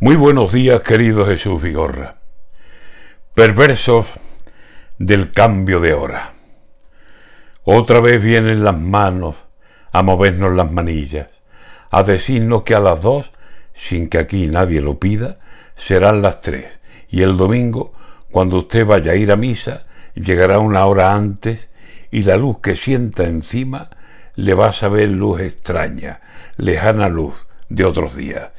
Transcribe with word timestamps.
Muy 0.00 0.14
buenos 0.14 0.52
días, 0.52 0.82
querido 0.82 1.26
Jesús 1.26 1.60
Vigorra. 1.60 2.18
Perversos 3.34 4.06
del 4.96 5.32
cambio 5.32 5.80
de 5.80 5.92
hora. 5.92 6.34
Otra 7.64 8.00
vez 8.00 8.22
vienen 8.22 8.62
las 8.62 8.78
manos 8.78 9.34
a 9.90 10.04
movernos 10.04 10.54
las 10.54 10.70
manillas, 10.70 11.26
a 11.90 12.04
decirnos 12.04 12.62
que 12.62 12.76
a 12.76 12.78
las 12.78 13.02
dos, 13.02 13.32
sin 13.74 14.08
que 14.08 14.18
aquí 14.18 14.46
nadie 14.46 14.80
lo 14.80 15.00
pida, 15.00 15.40
serán 15.74 16.22
las 16.22 16.38
tres, 16.42 16.66
y 17.08 17.22
el 17.22 17.36
domingo, 17.36 17.92
cuando 18.30 18.58
usted 18.58 18.86
vaya 18.86 19.10
a 19.10 19.16
ir 19.16 19.32
a 19.32 19.36
misa, 19.36 19.86
llegará 20.14 20.60
una 20.60 20.86
hora 20.86 21.12
antes 21.12 21.70
y 22.12 22.22
la 22.22 22.36
luz 22.36 22.60
que 22.60 22.76
sienta 22.76 23.24
encima 23.24 23.90
le 24.36 24.54
va 24.54 24.68
a 24.68 24.72
saber 24.72 25.08
luz 25.08 25.40
extraña, 25.40 26.20
lejana 26.56 27.08
luz 27.08 27.48
de 27.68 27.84
otros 27.84 28.14
días, 28.14 28.50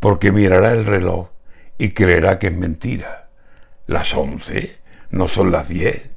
porque 0.00 0.32
mirará 0.32 0.72
el 0.72 0.84
reloj 0.84 1.28
y 1.78 1.90
creerá 1.90 2.38
que 2.38 2.48
es 2.48 2.56
mentira. 2.56 3.28
Las 3.86 4.14
once 4.14 4.78
no 5.10 5.28
son 5.28 5.50
las 5.50 5.68
diez, 5.68 6.10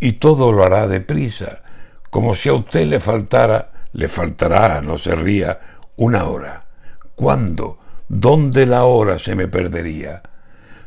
y 0.00 0.12
todo 0.12 0.52
lo 0.52 0.64
hará 0.64 0.86
deprisa, 0.86 1.62
como 2.10 2.34
si 2.34 2.48
a 2.48 2.54
usted 2.54 2.86
le 2.86 3.00
faltara, 3.00 3.72
le 3.92 4.08
faltará, 4.08 4.80
no 4.80 4.98
se 4.98 5.14
ría, 5.14 5.58
una 5.96 6.24
hora. 6.24 6.66
¿Cuándo? 7.14 7.78
¿Dónde 8.08 8.66
la 8.66 8.84
hora 8.84 9.18
se 9.18 9.34
me 9.34 9.48
perdería? 9.48 10.22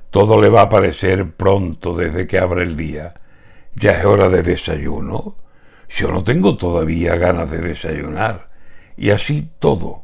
Todo 0.10 0.42
le 0.42 0.50
va 0.50 0.64
a 0.64 0.70
parecer 0.70 1.32
pronto 1.32 1.94
desde 1.94 2.28
que 2.28 2.40
abre 2.40 2.64
el 2.64 2.76
día. 2.76 3.14
Ya 3.76 3.92
es 3.92 4.06
hora 4.06 4.30
de 4.30 4.42
desayuno. 4.42 5.38
Yo 5.90 6.12
no 6.12 6.24
tengo 6.24 6.58
todavía 6.58 7.16
ganas 7.16 7.50
de 7.52 7.60
desayunar. 7.60 8.50
Y 8.98 9.12
así 9.12 9.50
todo. 9.60 10.01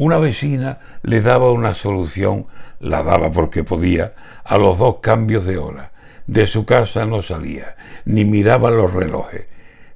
Una 0.00 0.16
vecina 0.16 0.78
le 1.02 1.20
daba 1.20 1.52
una 1.52 1.74
solución, 1.74 2.46
la 2.78 3.02
daba 3.02 3.30
porque 3.30 3.64
podía, 3.64 4.14
a 4.44 4.56
los 4.56 4.78
dos 4.78 5.00
cambios 5.02 5.44
de 5.44 5.58
hora. 5.58 5.92
De 6.26 6.46
su 6.46 6.64
casa 6.64 7.04
no 7.04 7.20
salía, 7.20 7.76
ni 8.06 8.24
miraba 8.24 8.70
los 8.70 8.94
relojes. 8.94 9.44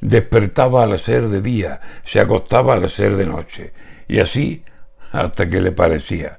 Despertaba 0.02 0.83
al 0.83 0.98
ser 0.98 1.28
de 1.28 1.41
día, 1.41 1.80
se 2.05 2.20
acostaba 2.20 2.74
al 2.74 2.91
ser 2.91 3.16
de 3.16 3.24
noche. 3.24 3.72
Y 4.06 4.19
así 4.19 4.62
hasta 5.11 5.48
que 5.48 5.62
le 5.62 5.72
parecía. 5.72 6.39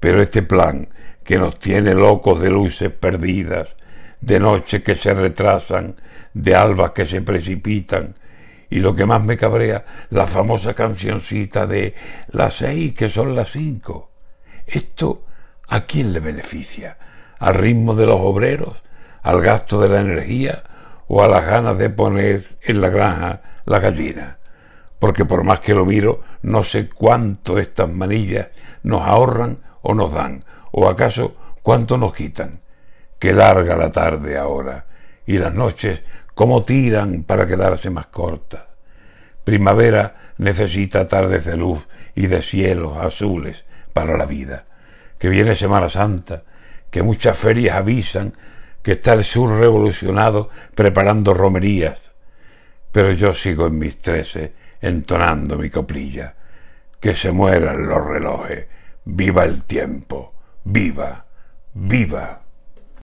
Pero 0.00 0.20
este 0.20 0.42
plan, 0.42 0.88
que 1.22 1.38
nos 1.38 1.60
tiene 1.60 1.94
locos 1.94 2.40
de 2.40 2.50
luces 2.50 2.90
perdidas, 2.90 3.68
de 4.20 4.40
noches 4.40 4.82
que 4.82 4.96
se 4.96 5.14
retrasan, 5.14 5.94
de 6.34 6.56
albas 6.56 6.90
que 6.90 7.06
se 7.06 7.22
precipitan, 7.22 8.16
y 8.70 8.80
lo 8.80 8.94
que 8.94 9.06
más 9.06 9.22
me 9.22 9.36
cabrea, 9.36 9.84
la 10.10 10.26
famosa 10.26 10.74
cancioncita 10.74 11.66
de 11.66 11.94
las 12.28 12.54
seis 12.54 12.94
que 12.94 13.08
son 13.08 13.34
las 13.34 13.50
cinco. 13.52 14.10
¿Esto 14.66 15.24
a 15.68 15.82
quién 15.82 16.12
le 16.12 16.20
beneficia? 16.20 16.98
¿Al 17.38 17.54
ritmo 17.54 17.94
de 17.94 18.06
los 18.06 18.18
obreros? 18.20 18.82
¿Al 19.22 19.40
gasto 19.40 19.80
de 19.80 19.88
la 19.88 20.00
energía? 20.00 20.64
¿O 21.08 21.22
a 21.22 21.28
las 21.28 21.44
ganas 21.44 21.78
de 21.78 21.90
poner 21.90 22.56
en 22.62 22.80
la 22.80 22.88
granja 22.88 23.42
la 23.64 23.78
gallina? 23.78 24.38
Porque 24.98 25.24
por 25.24 25.44
más 25.44 25.60
que 25.60 25.74
lo 25.74 25.84
miro, 25.84 26.22
no 26.42 26.64
sé 26.64 26.88
cuánto 26.88 27.58
estas 27.58 27.88
manillas 27.88 28.48
nos 28.82 29.02
ahorran 29.02 29.58
o 29.82 29.94
nos 29.94 30.12
dan, 30.12 30.44
o 30.72 30.88
acaso 30.88 31.36
cuánto 31.62 31.96
nos 31.98 32.14
quitan. 32.14 32.60
Qué 33.18 33.32
larga 33.32 33.76
la 33.76 33.92
tarde 33.92 34.36
ahora, 34.36 34.86
y 35.26 35.38
las 35.38 35.54
noches 35.54 36.02
cómo 36.36 36.64
tiran 36.64 37.22
para 37.22 37.46
quedarse 37.46 37.88
más 37.88 38.08
cortas. 38.08 38.64
Primavera 39.42 40.34
necesita 40.36 41.08
tardes 41.08 41.46
de 41.46 41.56
luz 41.56 41.88
y 42.14 42.26
de 42.26 42.42
cielos 42.42 42.98
azules 42.98 43.64
para 43.94 44.18
la 44.18 44.26
vida. 44.26 44.66
Que 45.18 45.30
viene 45.30 45.56
Semana 45.56 45.88
Santa, 45.88 46.44
que 46.90 47.02
muchas 47.02 47.38
ferias 47.38 47.76
avisan 47.76 48.34
que 48.82 48.92
está 48.92 49.14
el 49.14 49.24
sur 49.24 49.58
revolucionado 49.58 50.50
preparando 50.74 51.32
romerías. 51.32 52.12
Pero 52.92 53.12
yo 53.12 53.32
sigo 53.32 53.66
en 53.66 53.78
mis 53.78 53.98
trece 53.98 54.52
entonando 54.82 55.56
mi 55.56 55.70
coplilla. 55.70 56.34
Que 57.00 57.16
se 57.16 57.32
mueran 57.32 57.86
los 57.86 58.04
relojes, 58.04 58.66
viva 59.06 59.44
el 59.44 59.64
tiempo, 59.64 60.34
viva, 60.64 61.24
viva. 61.72 62.45